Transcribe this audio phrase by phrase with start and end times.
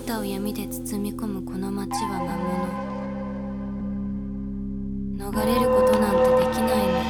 [0.00, 2.32] なたを闇で包み込むこの街は魔
[5.18, 7.04] 物逃れることなんてできないの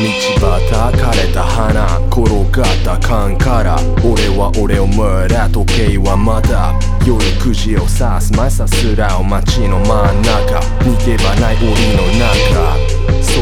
[0.00, 6.72] 道端枯れた花転がった缶から俺は俺をムラ時計はまだ
[7.06, 12.78] 夜9時を指す前さすらを街の真ん中逃げ場ない檻の中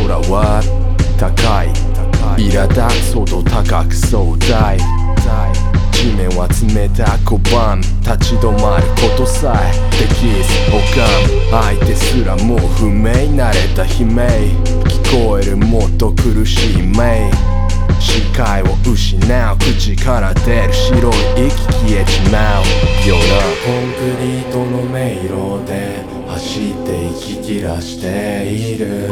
[0.02, 0.60] 空は
[1.16, 1.68] 高い
[2.50, 4.76] 苛立つほど高く壮大
[5.98, 10.94] 地面は冷たくばん立ち止まることさえできず拝
[11.26, 14.54] む相手すらもう不明慣れた悲鳴
[14.86, 17.28] 聞こえるもっと苦しい鳴
[17.98, 23.34] 視界を失う口から出る白い息消えちまうよな
[23.66, 29.10] コンクリートの迷路で走って息切らしている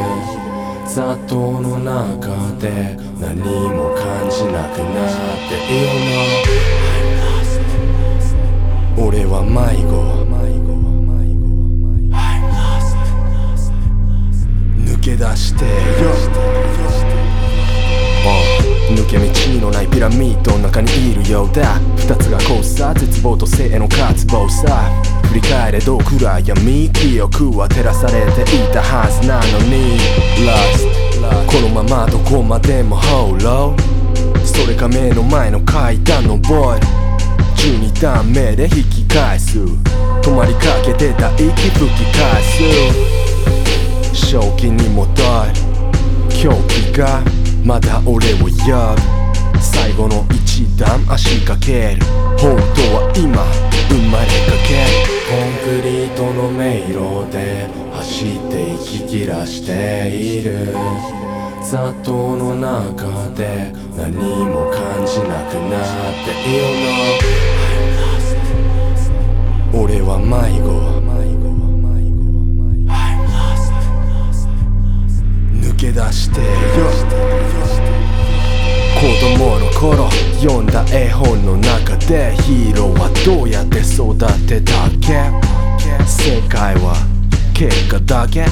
[0.87, 5.87] 雑踏の中で何も感じなくなっている
[8.97, 9.07] の。
[9.07, 10.17] 俺は迷子。
[14.79, 15.69] 抜け出してよ
[18.91, 19.23] 抜け道
[19.61, 21.79] のないピラミッドの中にいるようだ。
[21.97, 24.91] 二つが交差絶望と性への渇望さ。
[25.37, 29.99] り返れど暗闇記憶は照らされていたはずなのに。
[30.41, 30.87] Lost
[31.45, 33.75] このままどこまでも HOLO
[34.45, 36.87] それか目の前の階段のボイル
[37.57, 39.59] 12段目で引き返す。
[39.59, 42.41] 止まりかけてた息吹き返
[44.13, 44.31] す。
[44.31, 45.21] 正気に戻る。
[46.29, 47.21] 狂気が
[47.63, 48.51] まだ俺を呼ぶ。
[49.61, 52.05] 最後の一段足かける。
[52.37, 53.45] 本当は今
[53.89, 54.31] 生まれか
[54.67, 54.76] け
[56.37, 60.71] の迷路で走って息切らしている。
[61.63, 64.13] 雑踏の中で何
[64.45, 66.63] も感じなくなっている
[69.73, 69.81] の。
[69.83, 70.67] 俺は迷子。
[75.59, 76.45] 抜け出してよ。
[78.99, 79.01] 子
[79.37, 80.09] 供の頃
[80.41, 84.15] 読んだ絵本の中でヒーローはどうやって育
[84.47, 85.46] てたっけ？
[86.05, 86.95] 世界は
[87.53, 88.45] 結果だけ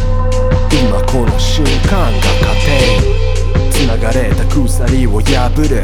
[0.72, 3.16] 今この瞬間が糧
[3.72, 5.84] 繋がれた鎖を破る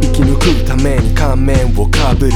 [0.00, 2.14] 生き抜くために仮面をか。
[2.14, 2.32] ぶる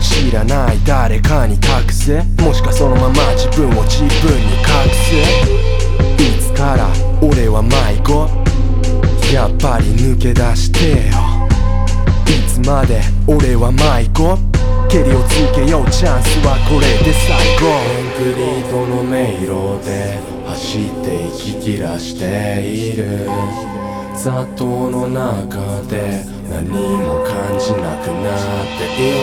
[0.00, 1.46] 知らない誰か。
[1.46, 2.72] に託すもしか。
[2.72, 6.76] そのまま自分を自分に隠すいつか。
[6.76, 6.88] ら
[7.20, 8.28] 俺は迷子
[9.32, 11.24] やっぱり抜け出してよ
[12.26, 14.53] いつまで俺は迷子
[14.94, 15.90] 蹴りをつけよう。
[15.90, 17.66] チャンスはこれで最後。
[17.66, 19.90] コンクリートの迷路で
[20.46, 23.26] 走って息切らしている。
[24.14, 29.18] 雑踏の中で何も感じなくなっている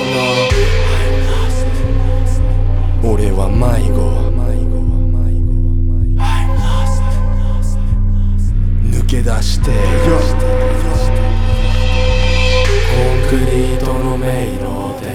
[3.02, 3.14] の。
[3.14, 4.12] 俺は迷子。
[8.92, 9.78] 抜け出してよ。
[12.92, 14.28] コンクリートの迷
[14.59, 14.66] 路
[15.02, 15.08] で